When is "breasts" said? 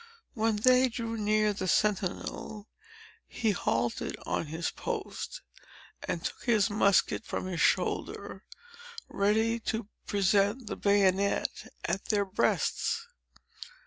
12.25-13.09